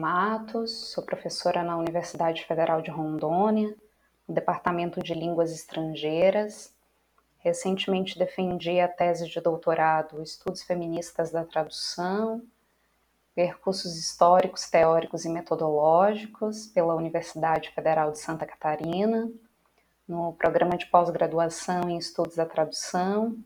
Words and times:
Matos, 0.00 0.92
sou 0.92 1.04
professora 1.04 1.62
na 1.62 1.76
Universidade 1.76 2.46
Federal 2.46 2.80
de 2.80 2.90
Rondônia, 2.90 3.76
no 4.26 4.34
Departamento 4.34 5.02
de 5.02 5.12
Línguas 5.12 5.52
Estrangeiras. 5.52 6.74
Recentemente 7.38 8.18
defendi 8.18 8.80
a 8.80 8.88
tese 8.88 9.28
de 9.28 9.40
doutorado 9.40 10.22
Estudos 10.22 10.62
Feministas 10.62 11.30
da 11.30 11.44
Tradução, 11.44 12.42
Percursos 13.34 13.98
Históricos, 13.98 14.70
Teóricos 14.70 15.26
e 15.26 15.28
Metodológicos 15.28 16.66
pela 16.68 16.94
Universidade 16.94 17.70
Federal 17.70 18.10
de 18.10 18.18
Santa 18.18 18.46
Catarina, 18.46 19.30
no 20.08 20.32
programa 20.32 20.78
de 20.78 20.86
pós-graduação 20.86 21.90
em 21.90 21.98
Estudos 21.98 22.36
da 22.36 22.46
Tradução, 22.46 23.36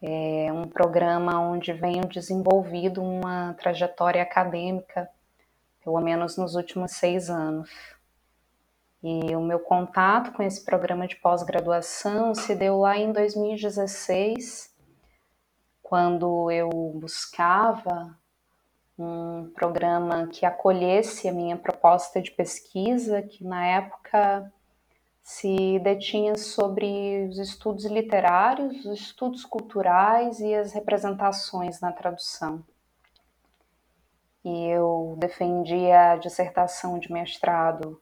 é 0.00 0.52
um 0.52 0.68
programa 0.68 1.40
onde 1.40 1.72
venho 1.72 2.06
desenvolvido 2.06 3.02
uma 3.02 3.54
trajetória 3.54 4.22
acadêmica, 4.22 5.10
pelo 5.88 6.02
menos 6.02 6.36
nos 6.36 6.54
últimos 6.54 6.92
seis 6.92 7.30
anos. 7.30 7.70
E 9.02 9.34
o 9.34 9.40
meu 9.40 9.58
contato 9.58 10.32
com 10.32 10.42
esse 10.42 10.62
programa 10.62 11.08
de 11.08 11.16
pós-graduação 11.16 12.34
se 12.34 12.54
deu 12.54 12.80
lá 12.80 12.98
em 12.98 13.10
2016, 13.10 14.70
quando 15.82 16.50
eu 16.50 16.68
buscava 16.94 18.14
um 18.98 19.50
programa 19.54 20.26
que 20.26 20.44
acolhesse 20.44 21.26
a 21.26 21.32
minha 21.32 21.56
proposta 21.56 22.20
de 22.20 22.32
pesquisa, 22.32 23.22
que 23.22 23.42
na 23.42 23.64
época 23.64 24.52
se 25.22 25.78
detinha 25.78 26.36
sobre 26.36 27.28
os 27.30 27.38
estudos 27.38 27.86
literários, 27.86 28.84
os 28.84 29.00
estudos 29.00 29.42
culturais 29.42 30.38
e 30.40 30.54
as 30.54 30.72
representações 30.74 31.80
na 31.80 31.92
tradução. 31.92 32.62
E 34.48 34.70
eu 34.70 35.14
defendi 35.18 35.90
a 35.90 36.16
dissertação 36.16 36.98
de 36.98 37.12
mestrado 37.12 38.00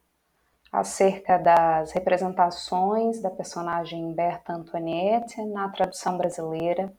acerca 0.70 1.36
das 1.38 1.90
representações 1.90 3.20
da 3.20 3.30
personagem 3.30 4.12
Berta 4.12 4.52
Antoniette 4.52 5.44
na 5.44 5.68
tradução 5.70 6.16
brasileira, 6.16 6.92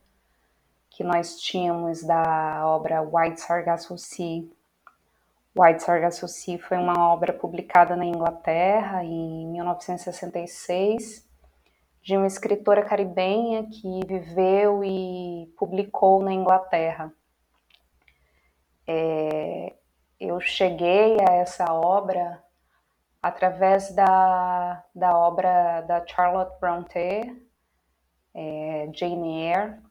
que 0.89 1.01
nós 1.01 1.39
tínhamos 1.39 2.03
da 2.03 2.67
obra 2.67 3.01
White 3.01 3.39
Sargasso 3.39 3.97
Sea, 3.97 4.43
White 5.57 5.81
Sargasso 5.81 6.27
Sea 6.27 6.59
foi 6.59 6.77
uma 6.77 7.09
obra 7.11 7.31
publicada 7.31 7.95
na 7.95 8.05
Inglaterra 8.05 9.01
em 9.05 9.47
1966 9.47 11.25
de 12.03 12.17
uma 12.17 12.27
escritora 12.27 12.83
caribenha 12.83 13.63
que 13.63 14.05
viveu 14.05 14.83
e 14.83 15.51
publicou 15.57 16.21
na 16.21 16.33
Inglaterra. 16.33 17.13
É, 18.87 19.75
eu 20.19 20.39
cheguei 20.39 21.17
a 21.19 21.33
essa 21.33 21.73
obra 21.73 22.41
através 23.21 23.93
da, 23.93 24.83
da 24.95 25.17
obra 25.17 25.81
da 25.81 26.05
Charlotte 26.05 26.57
Brontë, 26.59 27.35
é, 28.33 28.89
Jane 28.93 29.43
Eyre, 29.43 29.81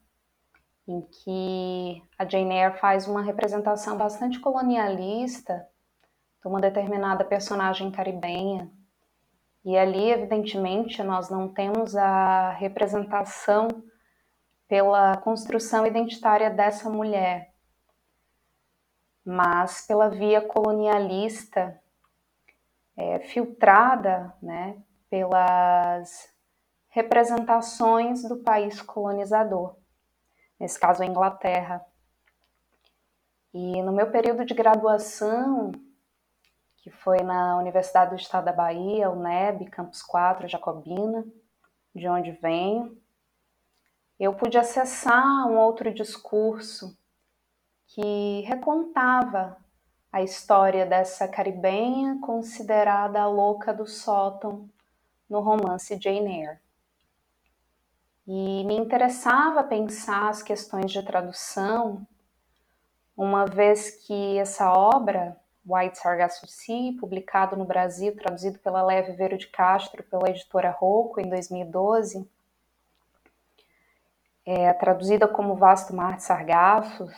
em 0.89 1.00
que 1.02 2.02
a 2.19 2.24
Jane 2.24 2.55
Eyre 2.55 2.78
faz 2.78 3.06
uma 3.06 3.22
representação 3.22 3.97
bastante 3.97 4.39
colonialista 4.39 5.69
de 6.41 6.48
uma 6.48 6.61
determinada 6.61 7.24
personagem 7.24 7.91
caribenha. 7.91 8.70
E 9.64 9.77
ali, 9.77 10.11
evidentemente, 10.11 11.02
nós 11.02 11.28
não 11.28 11.48
temos 11.48 11.97
a 11.97 12.50
representação 12.52 13.67
pela 14.69 15.17
construção 15.19 15.84
identitária 15.84 16.48
dessa 16.48 16.89
mulher, 16.89 17.52
mas 19.27 19.85
pela 19.87 20.09
via 20.09 20.41
colonialista 20.41 21.79
é, 22.97 23.19
filtrada 23.19 24.33
né, 24.41 24.79
pelas 25.11 26.33
representações 26.89 28.23
do 28.23 28.36
país 28.39 28.81
colonizador 28.81 29.77
nesse 30.59 30.79
caso 30.79 31.03
a 31.03 31.07
Inglaterra. 31.07 31.85
E 33.53 33.83
no 33.83 33.92
meu 33.92 34.11
período 34.11 34.45
de 34.45 34.55
graduação, 34.55 35.73
que 36.79 36.91
foi 36.91 37.19
na 37.19 37.57
Universidade 37.59 38.11
do 38.11 38.17
Estado 38.17 38.47
da 38.47 38.53
Bahia, 38.53 39.11
UNEB, 39.11 39.70
Campus 39.70 40.03
4, 40.03 40.48
Jacobina, 40.48 41.25
de 41.95 42.09
onde 42.09 42.33
venho, 42.33 42.97
eu 44.19 44.35
pude 44.35 44.59
acessar 44.59 45.47
um 45.47 45.57
outro 45.57 45.92
discurso 45.92 46.97
que 47.86 48.41
recontava 48.42 49.57
a 50.13 50.23
história 50.23 50.86
dessa 50.86 51.29
caribenha 51.29 52.19
considerada 52.20 53.20
a 53.20 53.29
louca 53.29 53.73
do 53.73 53.86
sótão 53.86 54.69
no 55.29 55.41
romance 55.41 55.98
Jane 56.01 56.41
Eyre. 56.41 56.58
E 58.27 58.64
me 58.64 58.77
interessava 58.77 59.63
pensar 59.63 60.29
as 60.29 60.42
questões 60.42 60.91
de 60.91 61.02
tradução, 61.02 62.07
uma 63.17 63.47
vez 63.47 63.91
que 64.05 64.39
essa 64.39 64.73
obra, 64.73 65.36
White 65.64 65.98
Sargasso 65.98 66.47
Sea, 66.47 66.97
publicado 66.98 67.57
no 67.57 67.64
Brasil, 67.64 68.17
traduzido 68.17 68.58
pela 68.58 68.83
Leve 68.83 69.13
Veiro 69.13 69.39
de 69.39 69.47
Castro, 69.47 70.03
pela 70.03 70.29
editora 70.29 70.70
Rocco, 70.70 71.20
em 71.20 71.29
2012, 71.29 72.29
é, 74.45 74.73
traduzida 74.74 75.29
como 75.29 75.57
Vasto 75.57 75.95
Mar 75.95 76.17
de 76.17 76.23
Sargassos, 76.23 77.14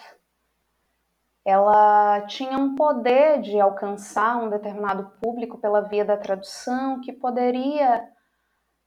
ela 1.49 2.21
tinha 2.27 2.59
um 2.59 2.75
poder 2.75 3.41
de 3.41 3.59
alcançar 3.59 4.37
um 4.37 4.51
determinado 4.51 5.11
público 5.19 5.57
pela 5.57 5.81
via 5.81 6.05
da 6.05 6.15
tradução 6.15 7.01
que 7.01 7.11
poderia 7.11 8.07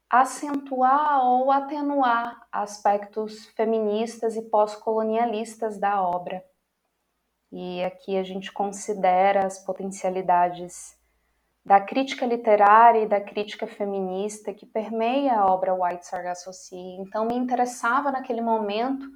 acentuar 0.08 1.26
ou 1.26 1.50
atenuar 1.50 2.40
aspectos 2.52 3.48
feministas 3.56 4.36
e 4.36 4.44
pós-colonialistas 4.44 5.80
da 5.80 6.04
obra. 6.04 6.46
E 7.52 7.84
aqui 7.84 8.16
a 8.16 8.22
gente 8.22 8.52
considera 8.52 9.44
as 9.44 9.58
potencialidades 9.58 10.96
da 11.66 11.82
crítica 11.82 12.28
literária 12.28 13.00
e 13.00 13.08
da 13.08 13.20
crítica 13.20 13.66
feminista 13.66 14.54
que 14.54 14.68
permeia 14.68 15.34
a 15.34 15.48
obra 15.48 15.74
White 15.74 16.06
Sargasso. 16.06 16.52
Então 17.00 17.26
me 17.26 17.36
interessava 17.36 18.12
naquele 18.12 18.42
momento 18.42 19.10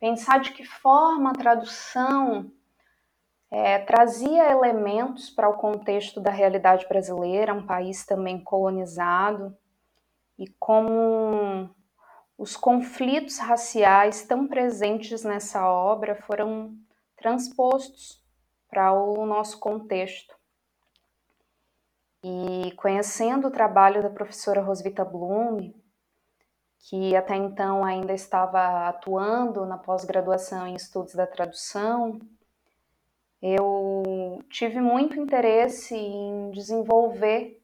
pensar 0.00 0.40
de 0.40 0.50
que 0.50 0.64
forma 0.64 1.30
a 1.30 1.34
tradução 1.34 2.50
é, 3.54 3.78
trazia 3.80 4.50
elementos 4.50 5.28
para 5.28 5.46
o 5.46 5.58
contexto 5.58 6.22
da 6.22 6.30
realidade 6.30 6.88
brasileira, 6.88 7.52
um 7.52 7.66
país 7.66 8.06
também 8.06 8.42
colonizado, 8.42 9.54
e 10.38 10.48
como 10.58 11.68
os 12.38 12.56
conflitos 12.56 13.36
raciais 13.36 14.22
tão 14.26 14.48
presentes 14.48 15.22
nessa 15.22 15.68
obra 15.68 16.16
foram 16.16 16.74
transpostos 17.14 18.24
para 18.70 18.90
o 18.94 19.26
nosso 19.26 19.60
contexto. 19.60 20.34
E 22.24 22.72
conhecendo 22.76 23.48
o 23.48 23.52
trabalho 23.52 24.02
da 24.02 24.08
professora 24.08 24.62
Rosvita 24.62 25.04
Blume, 25.04 25.76
que 26.78 27.14
até 27.14 27.36
então 27.36 27.84
ainda 27.84 28.14
estava 28.14 28.88
atuando 28.88 29.66
na 29.66 29.76
pós-graduação 29.76 30.66
em 30.66 30.74
estudos 30.74 31.14
da 31.14 31.26
tradução, 31.26 32.18
eu 33.42 34.40
tive 34.48 34.80
muito 34.80 35.18
interesse 35.18 35.96
em 35.96 36.52
desenvolver 36.52 37.60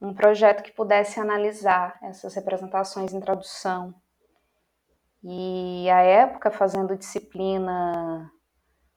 um 0.00 0.12
projeto 0.12 0.62
que 0.62 0.72
pudesse 0.72 1.20
analisar 1.20 1.96
essas 2.02 2.34
representações 2.34 3.12
em 3.12 3.20
tradução. 3.20 3.94
E 5.22 5.88
à 5.90 6.00
época, 6.00 6.50
fazendo 6.50 6.96
disciplina 6.96 8.30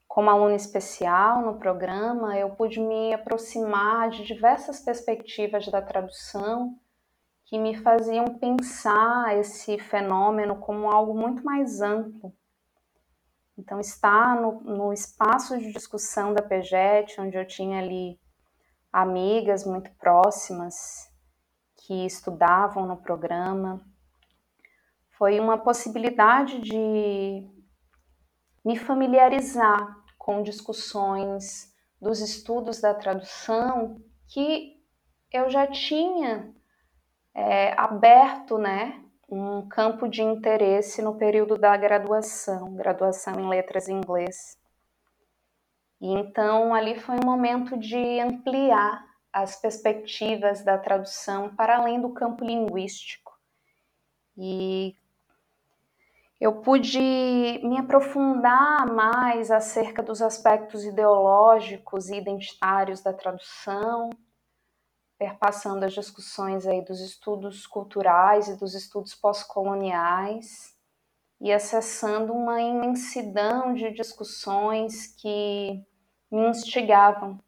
como 0.07 0.29
aluna 0.29 0.55
especial 0.55 1.41
no 1.41 1.59
programa, 1.59 2.37
eu 2.37 2.51
pude 2.55 2.79
me 2.79 3.13
aproximar 3.13 4.09
de 4.09 4.23
diversas 4.23 4.79
perspectivas 4.79 5.67
da 5.67 5.81
tradução 5.81 6.75
que 7.45 7.59
me 7.59 7.75
faziam 7.75 8.25
pensar 8.39 9.37
esse 9.37 9.77
fenômeno 9.77 10.55
como 10.55 10.89
algo 10.89 11.13
muito 11.13 11.43
mais 11.43 11.81
amplo. 11.81 12.33
Então, 13.57 13.79
estar 13.79 14.39
no, 14.41 14.61
no 14.61 14.93
espaço 14.93 15.57
de 15.57 15.71
discussão 15.71 16.33
da 16.33 16.41
PEGET, 16.41 17.19
onde 17.21 17.37
eu 17.37 17.45
tinha 17.45 17.79
ali 17.79 18.19
amigas 18.91 19.65
muito 19.65 19.91
próximas 19.95 21.11
que 21.75 22.05
estudavam 22.05 22.85
no 22.85 22.97
programa. 22.97 23.81
Foi 25.11 25.39
uma 25.39 25.57
possibilidade 25.57 26.59
de 26.61 27.47
me 28.63 28.77
familiarizar 28.77 29.97
com 30.17 30.41
discussões 30.41 31.73
dos 32.01 32.19
estudos 32.19 32.79
da 32.79 32.93
tradução 32.93 34.01
que 34.27 34.81
eu 35.31 35.49
já 35.49 35.67
tinha 35.67 36.53
é, 37.33 37.73
aberto, 37.79 38.57
né, 38.57 39.02
um 39.29 39.67
campo 39.67 40.07
de 40.07 40.21
interesse 40.21 41.01
no 41.01 41.15
período 41.15 41.57
da 41.57 41.75
graduação, 41.75 42.75
graduação 42.75 43.39
em 43.39 43.47
letras 43.47 43.87
em 43.87 43.97
inglês. 43.97 44.57
E 45.99 46.11
então 46.13 46.73
ali 46.73 46.99
foi 46.99 47.15
um 47.15 47.25
momento 47.25 47.77
de 47.77 48.19
ampliar 48.19 49.05
as 49.31 49.55
perspectivas 49.55 50.63
da 50.63 50.77
tradução 50.77 51.55
para 51.55 51.77
além 51.77 51.99
do 51.99 52.13
campo 52.13 52.43
linguístico. 52.43 53.33
E 54.37 54.95
eu 56.39 56.61
pude 56.61 56.99
me 56.99 57.77
aprofundar 57.77 58.85
mais 58.93 59.49
acerca 59.49 60.03
dos 60.03 60.21
aspectos 60.21 60.83
ideológicos 60.83 62.09
e 62.09 62.17
identitários 62.17 63.01
da 63.01 63.13
tradução, 63.13 64.09
perpassando 65.23 65.85
as 65.85 65.93
discussões 65.93 66.67
aí 66.67 66.81
dos 66.81 66.99
estudos 66.99 67.65
culturais 67.65 68.49
e 68.49 68.57
dos 68.57 68.73
estudos 68.75 69.15
pós-coloniais 69.15 70.75
e 71.39 71.49
acessando 71.49 72.33
uma 72.33 72.61
imensidão 72.61 73.73
de 73.73 73.89
discussões 73.91 75.07
que 75.15 75.81
me 76.29 76.49
instigavam 76.49 77.39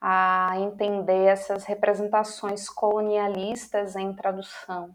a 0.00 0.52
entender 0.60 1.26
essas 1.26 1.64
representações 1.64 2.68
colonialistas 2.68 3.96
em 3.96 4.14
tradução. 4.14 4.94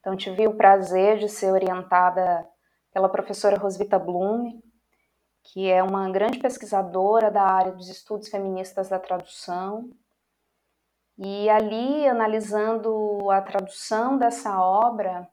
Então, 0.00 0.16
tive 0.16 0.48
o 0.48 0.56
prazer 0.56 1.18
de 1.18 1.28
ser 1.28 1.52
orientada 1.52 2.48
pela 2.92 3.08
professora 3.08 3.56
Rosvita 3.56 3.96
Blume, 3.96 4.60
que 5.44 5.70
é 5.70 5.84
uma 5.84 6.10
grande 6.10 6.40
pesquisadora 6.40 7.30
da 7.30 7.44
área 7.44 7.70
dos 7.70 7.88
estudos 7.88 8.28
feministas 8.28 8.88
da 8.88 8.98
tradução. 8.98 9.88
E 11.22 11.50
ali, 11.50 12.08
analisando 12.08 13.30
a 13.30 13.42
tradução 13.42 14.16
dessa 14.16 14.58
obra, 14.58 15.28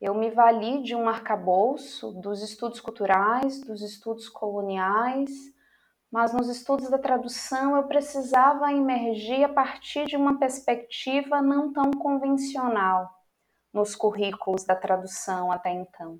eu 0.00 0.12
me 0.12 0.28
vali 0.28 0.82
de 0.82 0.96
um 0.96 1.08
arcabouço 1.08 2.10
dos 2.20 2.42
estudos 2.42 2.80
culturais, 2.80 3.60
dos 3.60 3.80
estudos 3.80 4.28
coloniais, 4.28 5.30
mas 6.10 6.34
nos 6.34 6.48
estudos 6.48 6.90
da 6.90 6.98
tradução 6.98 7.76
eu 7.76 7.84
precisava 7.84 8.72
emergir 8.72 9.44
a 9.44 9.48
partir 9.48 10.04
de 10.06 10.16
uma 10.16 10.36
perspectiva 10.36 11.40
não 11.40 11.72
tão 11.72 11.92
convencional 11.92 13.08
nos 13.72 13.94
currículos 13.94 14.64
da 14.64 14.74
tradução 14.74 15.52
até 15.52 15.70
então. 15.70 16.18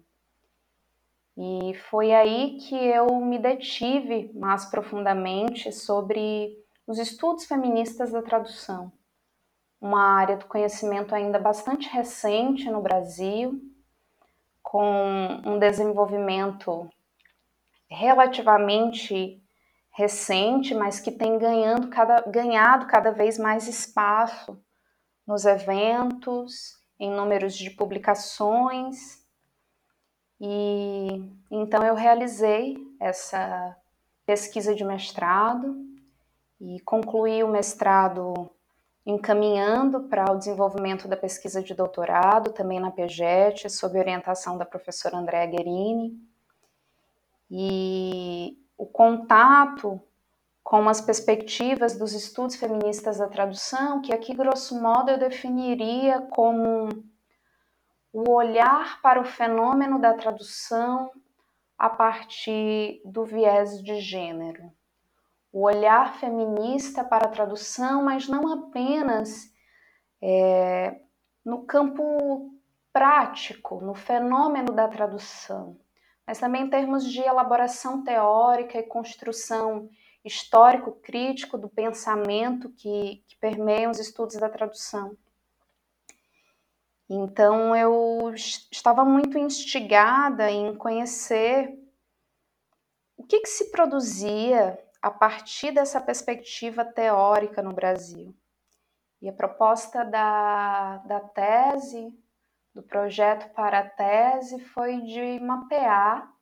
E 1.37 1.75
foi 1.91 2.13
aí 2.13 2.59
que 2.59 2.77
eu 2.77 3.13
me 3.17 3.41
detive 3.41 4.31
mais 4.35 4.67
profundamente 4.67 5.73
sobre 5.73 6.62
os 6.87 6.99
estudos 6.99 7.45
feministas 7.45 8.11
da 8.11 8.23
tradução, 8.23 8.93
uma 9.81 10.03
área 10.03 10.37
do 10.37 10.47
conhecimento 10.47 11.15
ainda 11.15 11.39
bastante 11.39 11.89
recente 11.89 12.71
no 12.71 12.81
Brasil, 12.81 13.61
com 14.63 15.43
um 15.45 15.59
desenvolvimento 15.59 16.89
relativamente 17.91 19.43
recente, 19.91 20.75
mas 20.75 20.99
que 20.99 21.11
tem 21.11 21.39
ganhando 21.39 21.89
cada, 21.89 22.23
ganhado 22.23 22.87
cada 22.87 23.11
vez 23.11 23.39
mais 23.39 23.69
espaço 23.69 24.59
nos 25.27 25.45
eventos 25.45 26.81
em 26.99 27.11
números 27.11 27.57
de 27.57 27.71
publicações. 27.71 29.23
E 30.41 31.31
então 31.51 31.85
eu 31.85 31.95
realizei 31.95 32.77
essa 32.99 33.77
pesquisa 34.25 34.75
de 34.75 34.85
mestrado 34.85 35.77
e 36.63 36.79
concluí 36.81 37.43
o 37.43 37.49
mestrado 37.49 38.49
encaminhando 39.05 40.05
para 40.05 40.31
o 40.31 40.39
desenvolvimento 40.39 41.09
da 41.09 41.17
pesquisa 41.17 41.61
de 41.61 41.75
doutorado, 41.75 42.53
também 42.53 42.79
na 42.79 42.93
PEGET, 42.93 43.69
sob 43.69 43.99
orientação 43.99 44.57
da 44.57 44.65
professora 44.65 45.17
Andréa 45.17 45.47
Guerini. 45.47 46.17
E 47.51 48.57
o 48.79 48.87
contato 48.87 50.01
com 50.63 50.89
as 50.89 51.01
perspectivas 51.01 51.99
dos 51.99 52.13
estudos 52.13 52.55
feministas 52.55 53.19
da 53.19 53.27
tradução, 53.27 54.01
que 54.01 54.15
aqui, 54.15 54.33
grosso 54.33 54.81
modo, 54.81 55.11
eu 55.11 55.19
definiria 55.19 56.21
como 56.31 56.89
o 58.13 58.31
olhar 58.31 59.03
para 59.03 59.21
o 59.21 59.25
fenômeno 59.25 60.01
da 60.01 60.15
tradução 60.15 61.11
a 61.77 61.91
partir 61.91 63.03
do 63.05 63.25
viés 63.25 63.83
de 63.83 63.99
gênero. 63.99 64.73
O 65.53 65.65
olhar 65.67 66.15
feminista 66.15 67.05
para 67.05 67.27
a 67.27 67.31
tradução, 67.31 68.03
mas 68.03 68.27
não 68.27 68.53
apenas 68.53 69.53
é, 70.21 71.01
no 71.45 71.65
campo 71.65 72.55
prático, 72.93 73.81
no 73.81 73.95
fenômeno 73.95 74.73
da 74.73 74.89
tradução, 74.89 75.79
mas 76.27 76.39
também 76.39 76.63
em 76.63 76.71
termos 76.71 77.05
de 77.05 77.21
elaboração 77.21 78.03
teórica 78.03 78.79
e 78.79 78.83
construção 78.83 79.89
histórico-crítico 80.25 81.59
do 81.59 81.69
pensamento 81.69 82.71
que, 82.71 83.25
que 83.27 83.37
permeia 83.37 83.91
os 83.91 83.99
estudos 83.99 84.37
da 84.37 84.49
tradução. 84.49 85.17
Então 87.09 87.77
eu 87.77 88.33
estava 88.35 89.05
muito 89.05 89.37
instigada 89.37 90.51
em 90.51 90.75
conhecer 90.77 91.79
o 93.17 93.25
que, 93.25 93.41
que 93.41 93.49
se 93.49 93.71
produzia 93.71 94.82
a 95.03 95.11
partir 95.11 95.73
dessa 95.73 96.01
perspectiva 96.01 96.85
teórica 96.85 97.61
no 97.61 97.73
Brasil. 97.73 98.33
E 99.21 99.29
a 99.29 99.33
proposta 99.33 100.05
da, 100.05 100.99
da 100.99 101.21
tese, 101.21 102.17
do 102.73 102.83
projeto 102.83 103.53
para 103.53 103.81
a 103.81 103.89
tese, 103.89 104.61
foi 104.61 105.01
de 105.01 105.41
mapear 105.41 106.33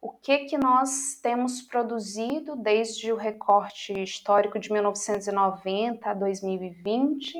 o 0.00 0.10
que, 0.10 0.46
que 0.46 0.58
nós 0.58 1.20
temos 1.22 1.62
produzido 1.62 2.56
desde 2.56 3.12
o 3.12 3.16
recorte 3.16 3.92
histórico 4.02 4.58
de 4.58 4.72
1990 4.72 6.10
a 6.10 6.14
2020, 6.14 7.36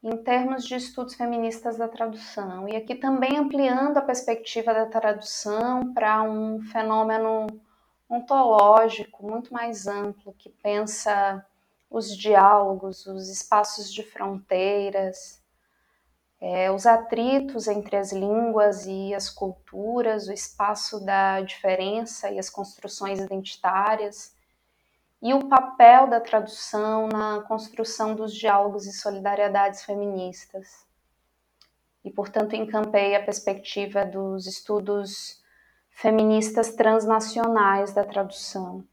em 0.00 0.16
termos 0.18 0.64
de 0.64 0.76
estudos 0.76 1.14
feministas 1.14 1.76
da 1.76 1.88
tradução. 1.88 2.68
E 2.68 2.76
aqui 2.76 2.94
também 2.94 3.36
ampliando 3.36 3.96
a 3.96 4.02
perspectiva 4.02 4.72
da 4.72 4.86
tradução 4.86 5.92
para 5.92 6.22
um 6.22 6.62
fenômeno 6.62 7.48
ontológico 8.08 9.26
muito 9.26 9.52
mais 9.52 9.86
amplo, 9.86 10.34
que 10.38 10.48
pensa 10.48 11.44
os 11.90 12.16
diálogos, 12.16 13.06
os 13.06 13.28
espaços 13.28 13.92
de 13.92 14.02
fronteiras, 14.02 15.42
é, 16.40 16.70
os 16.70 16.86
atritos 16.86 17.66
entre 17.66 17.96
as 17.96 18.12
línguas 18.12 18.86
e 18.86 19.14
as 19.14 19.28
culturas, 19.28 20.28
o 20.28 20.32
espaço 20.32 21.04
da 21.04 21.40
diferença 21.40 22.30
e 22.30 22.38
as 22.38 22.48
construções 22.48 23.18
identitárias, 23.18 24.36
e 25.20 25.34
o 25.34 25.48
papel 25.48 26.06
da 26.06 26.20
tradução 26.20 27.08
na 27.08 27.42
construção 27.42 28.14
dos 28.14 28.32
diálogos 28.32 28.86
e 28.86 28.92
solidariedades 28.92 29.82
feministas. 29.82 30.86
E, 32.04 32.10
portanto, 32.10 32.54
encampei 32.54 33.16
a 33.16 33.24
perspectiva 33.24 34.04
dos 34.04 34.46
estudos 34.46 35.37
feministas 35.98 36.76
transnacionais 36.76 37.92
da 37.92 38.04
tradução. 38.04 38.84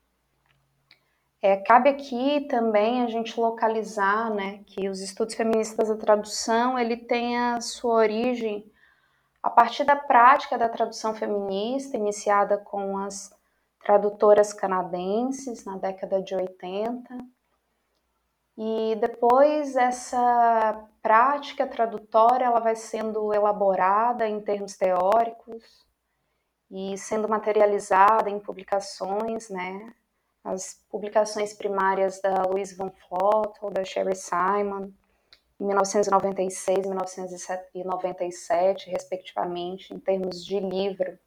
É, 1.39 1.55
cabe 1.57 1.87
aqui 1.87 2.47
também 2.49 3.03
a 3.03 3.07
gente 3.07 3.39
localizar 3.39 4.31
né, 4.31 4.63
que 4.65 4.89
os 4.89 4.99
estudos 5.01 5.35
feministas 5.35 5.87
da 5.87 5.97
tradução 5.97 6.79
ele 6.79 6.97
tem 6.97 7.37
a 7.37 7.61
sua 7.61 7.93
origem 7.93 8.65
a 9.43 9.51
partir 9.51 9.83
da 9.83 9.95
prática 9.95 10.57
da 10.57 10.67
tradução 10.67 11.13
feminista, 11.13 11.95
iniciada 11.95 12.57
com 12.57 12.97
as 12.97 13.31
tradutoras 13.83 14.51
canadenses 14.51 15.63
na 15.63 15.77
década 15.77 16.23
de 16.23 16.33
80. 16.33 17.19
E 18.57 18.95
depois 18.99 19.75
essa 19.75 20.83
prática 21.03 21.67
tradutória 21.67 22.45
ela 22.45 22.59
vai 22.59 22.75
sendo 22.75 23.31
elaborada 23.31 24.27
em 24.27 24.41
termos 24.41 24.75
teóricos 24.75 25.85
e 26.69 26.97
sendo 26.97 27.29
materializada 27.29 28.29
em 28.29 28.39
publicações, 28.39 29.49
né, 29.49 29.93
as 30.43 30.79
publicações 30.89 31.53
primárias 31.53 32.21
da 32.21 32.43
Louise 32.43 32.75
Van 32.75 32.91
Flot 32.91 33.57
ou 33.61 33.71
da 33.71 33.83
Sherry 33.83 34.15
Simon, 34.15 34.91
em 35.59 35.65
1996 35.65 36.85
e 36.85 36.87
1997, 36.87 38.89
respectivamente, 38.89 39.93
em 39.93 39.99
termos 39.99 40.45
de 40.45 40.59
livro. 40.59 41.17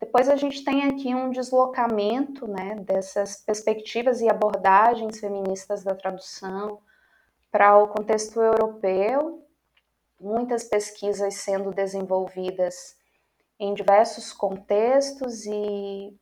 Depois 0.00 0.28
a 0.28 0.36
gente 0.36 0.64
tem 0.64 0.84
aqui 0.84 1.14
um 1.14 1.30
deslocamento 1.30 2.46
né, 2.46 2.74
dessas 2.76 3.36
perspectivas 3.36 4.20
e 4.20 4.28
abordagens 4.28 5.18
feministas 5.18 5.82
da 5.82 5.94
tradução 5.94 6.78
para 7.50 7.78
o 7.78 7.88
contexto 7.88 8.40
europeu, 8.40 9.46
muitas 10.20 10.64
pesquisas 10.64 11.36
sendo 11.36 11.70
desenvolvidas 11.70 12.96
em 13.58 13.74
diversos 13.74 14.32
contextos 14.32 15.46
e 15.46 16.16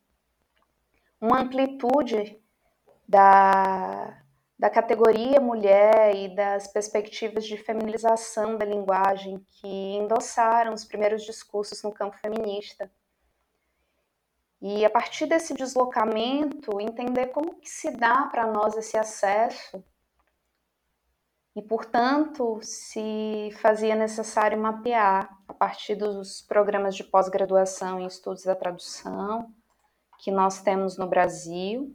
uma 1.20 1.40
amplitude 1.40 2.40
da, 3.08 4.22
da 4.58 4.70
categoria 4.70 5.40
mulher 5.40 6.14
e 6.14 6.34
das 6.34 6.66
perspectivas 6.66 7.46
de 7.46 7.56
feminização 7.56 8.56
da 8.56 8.64
linguagem 8.64 9.44
que 9.46 9.68
endossaram 9.96 10.74
os 10.74 10.84
primeiros 10.84 11.22
discursos 11.24 11.82
no 11.82 11.92
campo 11.92 12.16
feminista. 12.18 12.90
E 14.60 14.84
a 14.84 14.90
partir 14.90 15.26
desse 15.26 15.54
deslocamento, 15.54 16.80
entender 16.80 17.26
como 17.28 17.56
que 17.56 17.68
se 17.68 17.90
dá 17.90 18.26
para 18.26 18.46
nós 18.46 18.76
esse 18.76 18.96
acesso 18.96 19.82
e, 21.54 21.60
portanto, 21.60 22.58
se 22.62 23.50
fazia 23.60 23.94
necessário 23.94 24.58
mapear 24.58 25.28
a 25.46 25.52
partir 25.52 25.94
dos 25.94 26.40
programas 26.40 26.96
de 26.96 27.04
pós-graduação 27.04 28.00
em 28.00 28.06
estudos 28.06 28.44
da 28.44 28.54
tradução 28.54 29.52
que 30.18 30.30
nós 30.30 30.62
temos 30.62 30.96
no 30.96 31.06
Brasil, 31.06 31.92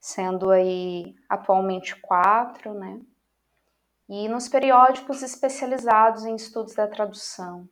sendo 0.00 0.50
aí 0.50 1.14
atualmente 1.28 1.94
quatro, 2.00 2.74
né? 2.74 3.00
E 4.08 4.28
nos 4.28 4.48
periódicos 4.48 5.22
especializados 5.22 6.24
em 6.24 6.34
estudos 6.34 6.74
da 6.74 6.88
tradução. 6.88 7.68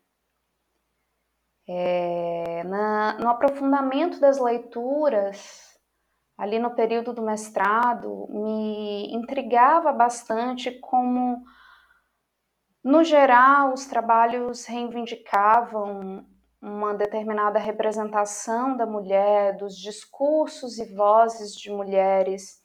É, 1.66 2.62
na, 2.64 3.18
no 3.18 3.28
aprofundamento 3.28 4.20
das 4.20 4.38
leituras, 4.38 5.69
ali 6.40 6.58
no 6.58 6.70
período 6.70 7.12
do 7.12 7.20
mestrado, 7.20 8.26
me 8.30 9.14
intrigava 9.14 9.92
bastante 9.92 10.70
como, 10.80 11.44
no 12.82 13.04
geral, 13.04 13.74
os 13.74 13.84
trabalhos 13.84 14.64
reivindicavam 14.64 16.24
uma 16.62 16.94
determinada 16.94 17.58
representação 17.58 18.74
da 18.74 18.86
mulher, 18.86 19.58
dos 19.58 19.76
discursos 19.76 20.78
e 20.78 20.94
vozes 20.94 21.54
de 21.54 21.70
mulheres, 21.70 22.58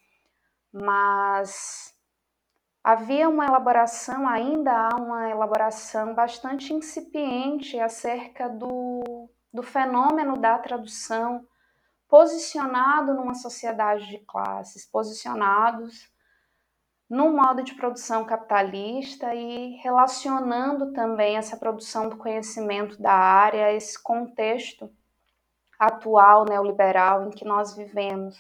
mas 0.72 1.94
havia 2.82 3.28
uma 3.28 3.46
elaboração, 3.46 4.26
ainda 4.26 4.72
há 4.72 4.96
uma 4.96 5.30
elaboração 5.30 6.16
bastante 6.16 6.74
incipiente 6.74 7.78
acerca 7.78 8.48
do, 8.48 9.30
do 9.54 9.62
fenômeno 9.62 10.38
da 10.38 10.58
tradução 10.60 11.46
posicionado 12.16 13.14
numa 13.14 13.34
sociedade 13.34 14.08
de 14.08 14.20
classes, 14.20 14.86
posicionados 14.86 16.10
num 17.10 17.36
modo 17.36 17.62
de 17.62 17.76
produção 17.76 18.24
capitalista 18.24 19.36
e 19.36 19.76
relacionando 19.84 20.94
também 20.94 21.36
essa 21.36 21.58
produção 21.58 22.08
do 22.08 22.16
conhecimento 22.16 23.02
da 23.02 23.12
área 23.12 23.66
a 23.66 23.74
esse 23.74 24.02
contexto 24.02 24.90
atual 25.78 26.46
neoliberal 26.46 27.28
em 27.28 27.32
que 27.32 27.44
nós 27.44 27.76
vivemos. 27.76 28.38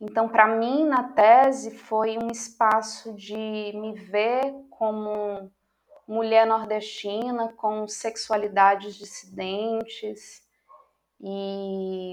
Então, 0.00 0.28
para 0.28 0.48
mim, 0.48 0.84
na 0.86 1.04
tese, 1.04 1.70
foi 1.70 2.18
um 2.18 2.32
espaço 2.32 3.14
de 3.14 3.36
me 3.76 3.94
ver 3.94 4.52
como 4.70 5.52
mulher 6.04 6.48
nordestina 6.48 7.52
com 7.52 7.86
sexualidades 7.86 8.96
dissidentes, 8.96 10.42
e 11.22 12.09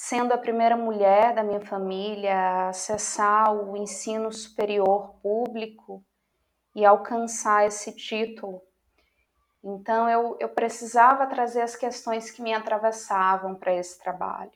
sendo 0.00 0.32
a 0.32 0.38
primeira 0.38 0.76
mulher 0.76 1.34
da 1.34 1.42
minha 1.42 1.60
família 1.60 2.32
a 2.32 2.68
acessar 2.68 3.52
o 3.52 3.76
ensino 3.76 4.32
superior 4.32 5.18
público 5.20 6.04
e 6.72 6.84
alcançar 6.84 7.66
esse 7.66 7.96
título. 7.96 8.62
Então 9.62 10.08
eu, 10.08 10.36
eu 10.38 10.50
precisava 10.50 11.26
trazer 11.26 11.62
as 11.62 11.74
questões 11.74 12.30
que 12.30 12.40
me 12.40 12.54
atravessavam 12.54 13.56
para 13.56 13.74
esse 13.74 13.98
trabalho. 13.98 14.52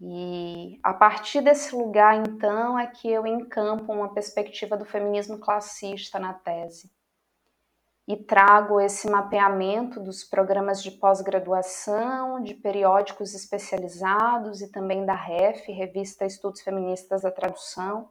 E 0.00 0.78
a 0.84 0.94
partir 0.94 1.40
desse 1.40 1.74
lugar, 1.74 2.14
então, 2.14 2.78
é 2.78 2.86
que 2.86 3.10
eu 3.10 3.26
encampo 3.26 3.92
uma 3.92 4.14
perspectiva 4.14 4.76
do 4.76 4.84
feminismo 4.84 5.36
classista 5.40 6.20
na 6.20 6.32
tese 6.32 6.88
e 8.08 8.16
trago 8.16 8.80
esse 8.80 9.10
mapeamento 9.10 9.98
dos 9.98 10.22
programas 10.22 10.80
de 10.80 10.92
pós-graduação, 10.92 12.40
de 12.40 12.54
periódicos 12.54 13.34
especializados 13.34 14.60
e 14.60 14.70
também 14.70 15.04
da 15.04 15.14
REF, 15.14 15.72
Revista 15.72 16.24
Estudos 16.24 16.60
Feministas 16.60 17.22
da 17.22 17.32
Tradução, 17.32 18.08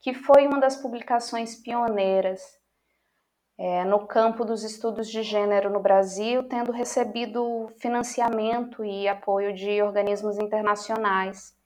que 0.00 0.14
foi 0.14 0.46
uma 0.46 0.60
das 0.60 0.76
publicações 0.76 1.56
pioneiras 1.56 2.40
é, 3.58 3.84
no 3.84 4.06
campo 4.06 4.44
dos 4.44 4.62
estudos 4.62 5.08
de 5.08 5.22
gênero 5.22 5.68
no 5.68 5.80
Brasil, 5.80 6.44
tendo 6.48 6.70
recebido 6.70 7.68
financiamento 7.78 8.84
e 8.84 9.08
apoio 9.08 9.52
de 9.52 9.82
organismos 9.82 10.38
internacionais 10.38 11.56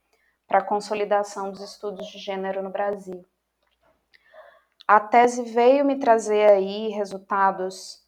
para 0.47 0.61
a 0.61 0.65
consolidação 0.65 1.51
dos 1.51 1.61
estudos 1.61 2.07
de 2.07 2.19
gênero 2.19 2.63
no 2.63 2.71
Brasil. 2.71 3.25
A 4.88 4.99
tese 4.99 5.42
veio 5.42 5.85
me 5.85 5.99
trazer 5.99 6.50
aí 6.50 6.88
resultados, 6.88 8.02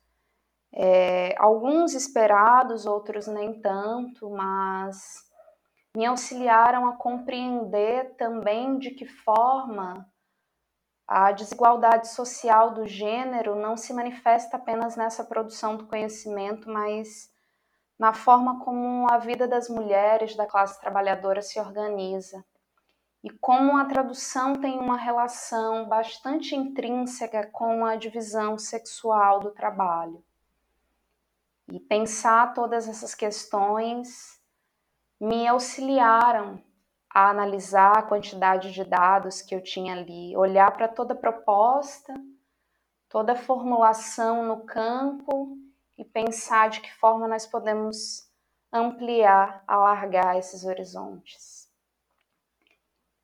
é, 0.72 1.34
alguns 1.36 1.92
esperados, 1.92 2.86
outros 2.86 3.26
nem 3.26 3.60
tanto, 3.60 4.30
mas 4.30 4.98
me 5.94 6.06
auxiliaram 6.06 6.88
a 6.88 6.96
compreender 6.96 8.14
também 8.16 8.78
de 8.78 8.92
que 8.92 9.04
forma 9.04 10.10
a 11.06 11.32
desigualdade 11.32 12.08
social 12.08 12.72
do 12.72 12.86
gênero 12.86 13.56
não 13.56 13.76
se 13.76 13.92
manifesta 13.92 14.56
apenas 14.56 14.96
nessa 14.96 15.22
produção 15.22 15.76
do 15.76 15.86
conhecimento, 15.86 16.70
mas 16.70 17.30
na 17.98 18.14
forma 18.14 18.64
como 18.64 19.06
a 19.12 19.18
vida 19.18 19.46
das 19.46 19.68
mulheres 19.68 20.34
da 20.34 20.46
classe 20.46 20.80
trabalhadora 20.80 21.42
se 21.42 21.60
organiza 21.60 22.42
e 23.22 23.28
como 23.28 23.76
a 23.76 23.84
tradução 23.84 24.54
tem 24.54 24.78
uma 24.78 24.96
relação 24.96 25.86
bastante 25.86 26.56
intrínseca 26.56 27.46
com 27.46 27.84
a 27.84 27.96
divisão 27.96 28.56
sexual 28.56 29.40
do 29.40 29.50
trabalho. 29.50 30.24
E 31.70 31.78
pensar 31.78 32.54
todas 32.54 32.88
essas 32.88 33.14
questões 33.14 34.40
me 35.20 35.46
auxiliaram 35.46 36.62
a 37.12 37.28
analisar 37.28 37.98
a 37.98 38.02
quantidade 38.02 38.72
de 38.72 38.84
dados 38.84 39.42
que 39.42 39.54
eu 39.54 39.62
tinha 39.62 39.94
ali, 39.94 40.34
olhar 40.36 40.70
para 40.70 40.88
toda 40.88 41.14
proposta, 41.14 42.14
toda 43.08 43.34
formulação 43.34 44.46
no 44.46 44.64
campo 44.64 45.58
e 45.98 46.04
pensar 46.04 46.70
de 46.70 46.80
que 46.80 46.94
forma 46.94 47.28
nós 47.28 47.46
podemos 47.46 48.30
ampliar, 48.72 49.62
alargar 49.66 50.36
esses 50.36 50.64
horizontes. 50.64 51.59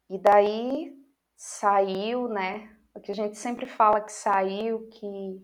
E 0.08 0.18
daí 0.18 0.96
saiu, 1.36 2.28
né? 2.28 2.70
O 2.94 3.00
que 3.00 3.10
a 3.10 3.14
gente 3.14 3.36
sempre 3.36 3.66
fala 3.66 4.00
que 4.00 4.12
saiu, 4.12 4.88
que, 4.88 5.42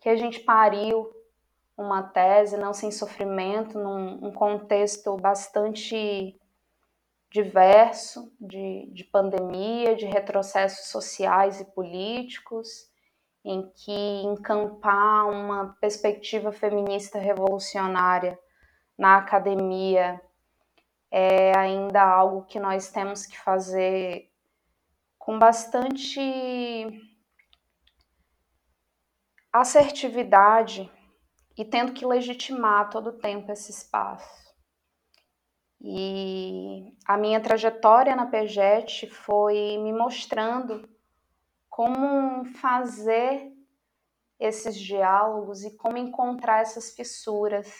que 0.00 0.08
a 0.08 0.16
gente 0.16 0.40
pariu 0.40 1.10
uma 1.76 2.02
tese, 2.02 2.56
não 2.56 2.72
sem 2.72 2.90
sofrimento, 2.90 3.78
num 3.78 4.26
um 4.26 4.32
contexto 4.32 5.16
bastante 5.16 6.38
diverso 7.30 8.32
de, 8.40 8.90
de 8.92 9.04
pandemia, 9.04 9.94
de 9.94 10.04
retrocessos 10.04 10.88
sociais 10.88 11.60
e 11.60 11.64
políticos, 11.64 12.90
em 13.44 13.70
que 13.70 14.22
encampar 14.24 15.28
uma 15.28 15.76
perspectiva 15.80 16.52
feminista 16.52 17.18
revolucionária 17.18 18.38
na 18.98 19.16
academia 19.16 20.20
é 21.10 21.56
ainda 21.58 22.02
algo 22.02 22.44
que 22.44 22.60
nós 22.60 22.90
temos 22.90 23.26
que 23.26 23.38
fazer 23.38 24.30
com 25.18 25.38
bastante 25.38 26.20
assertividade 29.52 30.90
e 31.56 31.64
tendo 31.64 31.92
que 31.92 32.06
legitimar 32.06 32.88
todo 32.90 33.08
o 33.08 33.18
tempo 33.18 33.50
esse 33.50 33.70
espaço. 33.70 34.50
E 35.80 36.94
a 37.06 37.16
minha 37.16 37.40
trajetória 37.40 38.14
na 38.14 38.26
PEGET 38.26 39.08
foi 39.08 39.78
me 39.78 39.92
mostrando 39.92 40.88
como 41.68 42.44
fazer 42.56 43.50
esses 44.38 44.78
diálogos 44.78 45.64
e 45.64 45.76
como 45.76 45.96
encontrar 45.96 46.60
essas 46.60 46.94
fissuras 46.94 47.72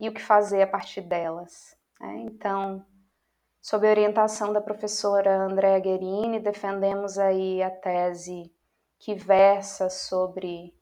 e 0.00 0.08
o 0.08 0.14
que 0.14 0.20
fazer 0.20 0.62
a 0.62 0.66
partir 0.66 1.00
delas. 1.02 1.76
Né? 2.04 2.20
Então, 2.20 2.84
sob 3.60 3.88
orientação 3.88 4.52
da 4.52 4.60
professora 4.60 5.42
Andréa 5.42 5.78
Guerini, 5.78 6.38
defendemos 6.38 7.18
aí 7.18 7.62
a 7.62 7.70
tese 7.70 8.52
que 8.98 9.14
versa 9.14 9.88
sobre 9.88 10.74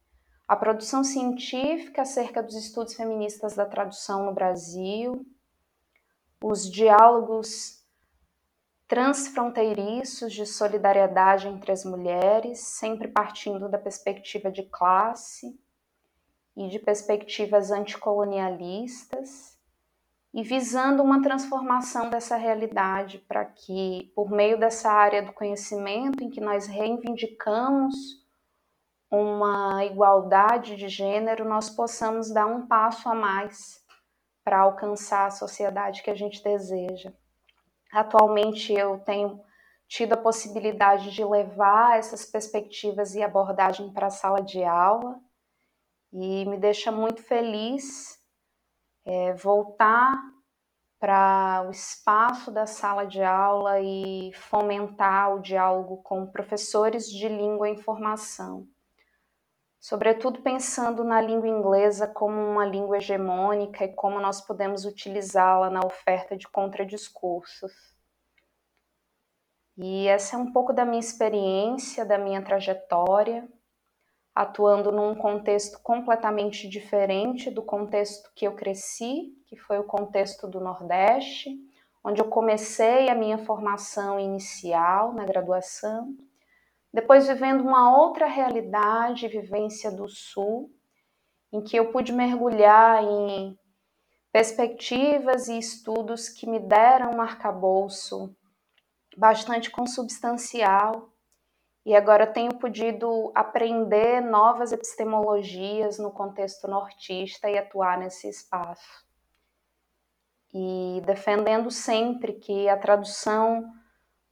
a 0.47 0.57
produção 0.57 1.05
científica 1.05 2.03
acerca 2.03 2.43
dos 2.43 2.57
estudos 2.57 2.95
feministas 2.95 3.55
da 3.55 3.65
tradução 3.65 4.27
no 4.27 4.35
Brasil, 4.35 5.25
os 6.43 6.69
diálogos 6.69 7.81
transfronteiriços 8.89 10.33
de 10.33 10.45
solidariedade 10.45 11.49
entre 11.49 11.73
as 11.73 11.85
mulheres, 11.85 12.59
sempre 12.61 13.09
partindo 13.09 13.69
da 13.69 13.79
perspectiva 13.79 14.51
de 14.51 14.65
classe 14.65 15.59
e 16.55 16.69
de 16.69 16.79
perspectivas 16.79 17.71
anticolonialistas, 17.71 19.57
e 20.35 20.43
visando 20.43 21.03
uma 21.03 21.21
transformação 21.21 22.09
dessa 22.09 22.37
realidade 22.37 23.19
para 23.29 23.45
que, 23.45 24.11
por 24.15 24.31
meio 24.31 24.59
dessa 24.59 24.91
área 24.91 25.23
do 25.23 25.33
conhecimento 25.33 26.25
em 26.25 26.31
que 26.31 26.41
nós 26.41 26.67
reivindicamos 26.67 27.95
uma 29.11 29.85
igualdade 29.85 30.75
de 30.75 30.89
gênero, 30.89 31.45
nós 31.45 31.69
possamos 31.69 32.33
dar 32.33 32.47
um 32.47 32.67
passo 32.67 33.11
a 33.11 33.15
mais 33.15 33.83
para 34.43 34.61
alcançar 34.61 35.27
a 35.27 35.31
sociedade 35.31 36.03
que 36.03 36.11
a 36.11 36.15
gente 36.15 36.43
deseja. 36.43 37.13
Atualmente 37.93 38.73
eu 38.73 38.99
tenho 39.01 39.39
tido 39.87 40.15
a 40.15 40.17
possibilidade 40.17 41.11
de 41.11 41.23
levar 41.23 41.99
essas 41.99 42.25
perspectivas 42.25 43.15
e 43.15 43.23
abordagem 43.23 43.93
para 43.93 44.07
a 44.07 44.11
sala 44.11 44.41
de 44.41 44.65
aula 44.65 45.21
e 46.11 46.47
me 46.47 46.57
deixa 46.57 46.91
muito 46.91 47.23
feliz 47.23 48.22
é, 49.05 49.33
voltar 49.35 50.13
para 50.99 51.65
o 51.67 51.71
espaço 51.71 52.51
da 52.51 52.67
sala 52.67 53.05
de 53.05 53.23
aula 53.23 53.81
e 53.81 54.33
fomentar 54.35 55.35
o 55.35 55.41
diálogo 55.41 55.99
com 56.03 56.27
professores 56.27 57.11
de 57.11 57.29
língua 57.29 57.69
em 57.69 57.77
formação 57.77 58.69
sobretudo 59.83 60.41
pensando 60.43 61.03
na 61.03 61.21
língua 61.21 61.49
inglesa 61.49 62.07
como 62.07 62.37
uma 62.41 62.65
língua 62.65 62.99
hegemônica 62.99 63.85
e 63.85 63.93
como 63.93 64.21
nós 64.21 64.41
podemos 64.41 64.85
utilizá-la 64.85 65.69
na 65.69 65.81
oferta 65.85 66.37
de 66.37 66.47
contradiscursos. 66.47 67.73
E 69.77 70.07
essa 70.07 70.37
é 70.37 70.39
um 70.39 70.53
pouco 70.53 70.73
da 70.73 70.85
minha 70.85 71.01
experiência, 71.01 72.05
da 72.05 72.17
minha 72.17 72.41
trajetória, 72.43 73.49
atuando 74.35 74.91
num 74.91 75.15
contexto 75.15 75.79
completamente 75.83 76.69
diferente 76.69 77.51
do 77.51 77.63
contexto 77.63 78.31
que 78.35 78.47
eu 78.47 78.55
cresci, 78.55 79.33
que 79.47 79.57
foi 79.57 79.79
o 79.79 79.85
contexto 79.85 80.49
do 80.49 80.61
Nordeste, 80.61 81.51
onde 82.05 82.21
eu 82.21 82.29
comecei 82.29 83.09
a 83.09 83.15
minha 83.15 83.39
formação 83.39 84.19
inicial 84.19 85.13
na 85.13 85.25
graduação 85.25 86.17
depois, 86.93 87.27
vivendo 87.27 87.63
uma 87.63 87.97
outra 87.99 88.27
realidade, 88.27 89.27
vivência 89.27 89.91
do 89.91 90.07
Sul, 90.09 90.71
em 91.51 91.63
que 91.63 91.75
eu 91.75 91.91
pude 91.91 92.13
mergulhar 92.13 93.03
em 93.03 93.59
perspectivas 94.31 95.49
e 95.49 95.59
estudos 95.59 96.29
que 96.29 96.47
me 96.47 96.59
deram 96.59 97.13
um 97.13 97.21
arcabouço 97.23 98.37
bastante 99.17 99.71
consubstancial 99.71 101.12
e 101.85 101.97
agora 101.97 102.27
tenho 102.27 102.55
podido 102.55 103.33
aprender 103.35 104.21
novas 104.21 104.71
epistemologias 104.71 105.99
no 105.99 106.13
contexto 106.13 106.69
nortista 106.69 107.51
e 107.51 107.59
atuar 107.59 107.99
nesse 107.99 108.29
espaço. 108.29 109.05
E 110.55 111.03
defendendo 111.05 111.71
sempre 111.71 112.35
que 112.35 112.69
a 112.69 112.77
tradução 112.77 113.73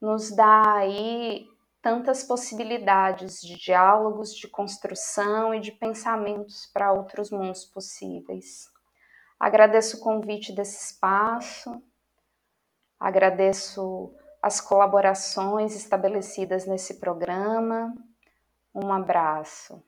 nos 0.00 0.30
dá 0.30 0.76
aí 0.76 1.47
tantas 1.83 2.23
possibilidades 2.23 3.40
de 3.40 3.57
diálogos, 3.57 4.35
de 4.35 4.47
construção 4.47 5.54
e 5.54 5.61
de 5.61 5.73
pensamentos 5.73 6.66
para 6.73 6.92
outros 6.92 7.30
mundos 7.30 7.64
possíveis. 7.64 8.69
Agradeço 9.38 9.97
o 9.97 10.00
convite 10.00 10.52
desse 10.52 10.92
espaço, 10.92 11.83
agradeço 12.99 14.14
as 14.42 14.61
colaborações 14.61 15.75
estabelecidas 15.76 16.66
nesse 16.66 16.94
programa. 16.94 17.94
Um 18.75 18.92
abraço. 18.92 19.82